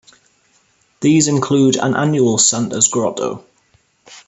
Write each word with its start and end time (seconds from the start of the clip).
These 1.01 1.27
include 1.27 1.75
an 1.75 1.93
annual 1.93 2.39
Santa's 2.39 2.87
Grotto. 2.87 3.45